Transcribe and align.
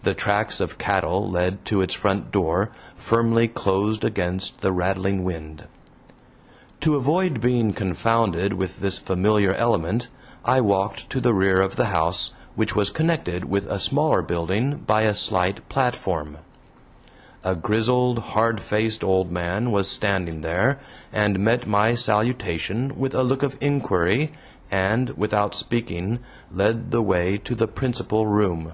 The 0.00 0.14
tracks 0.14 0.58
of 0.58 0.78
cattle 0.78 1.28
led 1.30 1.66
to 1.66 1.82
its 1.82 1.92
front 1.92 2.32
door, 2.32 2.70
firmly 2.96 3.46
closed 3.46 4.04
against 4.06 4.62
the 4.62 4.72
rattling 4.72 5.22
wind. 5.22 5.66
To 6.80 6.96
avoid 6.96 7.42
being 7.42 7.74
confounded 7.74 8.54
with 8.54 8.80
this 8.80 8.96
familiar 8.96 9.52
element, 9.52 10.08
I 10.46 10.62
walked 10.62 11.10
to 11.10 11.20
the 11.20 11.34
rear 11.34 11.60
of 11.60 11.76
the 11.76 11.86
house, 11.86 12.32
which 12.54 12.74
was 12.74 12.88
connected 12.88 13.44
with 13.44 13.66
a 13.66 13.78
smaller 13.78 14.22
building 14.22 14.76
by 14.78 15.02
a 15.02 15.14
slight 15.14 15.68
platform. 15.68 16.38
A 17.44 17.54
grizzled, 17.54 18.18
hard 18.20 18.62
faced 18.62 19.04
old 19.04 19.30
man 19.30 19.70
was 19.72 19.90
standing 19.90 20.40
there, 20.40 20.80
and 21.12 21.38
met 21.38 21.66
my 21.66 21.94
salutation 21.94 22.94
with 22.98 23.14
a 23.14 23.22
look 23.24 23.42
of 23.42 23.58
inquiry, 23.60 24.32
and, 24.70 25.10
without 25.18 25.54
speaking, 25.54 26.18
led 26.50 26.92
the 26.92 27.02
way 27.02 27.36
to 27.36 27.54
the 27.54 27.68
principal 27.68 28.26
room. 28.26 28.72